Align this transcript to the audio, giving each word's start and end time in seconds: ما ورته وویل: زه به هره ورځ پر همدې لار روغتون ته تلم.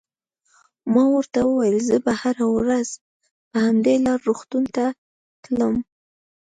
ما 0.93 1.03
ورته 1.15 1.39
وویل: 1.45 1.77
زه 1.87 1.95
به 2.05 2.13
هره 2.21 2.45
ورځ 2.55 2.89
پر 3.49 3.59
همدې 3.67 3.95
لار 4.05 4.19
روغتون 4.27 4.63
ته 4.75 4.85
تلم. 5.43 5.75